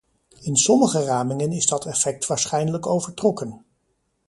In 0.41 0.55
sommige 0.55 1.03
ramingen 1.07 1.51
is 1.51 1.65
dat 1.65 1.85
effect 1.85 2.25
waarschijnlijk 2.27 2.85
overtrokken. 2.87 3.65